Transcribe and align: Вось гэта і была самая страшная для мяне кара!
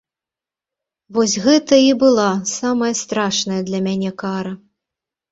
Вось 1.17 1.33
гэта 1.45 1.75
і 1.87 1.91
была 2.03 2.25
самая 2.51 2.89
страшная 3.01 3.59
для 3.67 3.79
мяне 3.89 4.11
кара! 4.23 4.53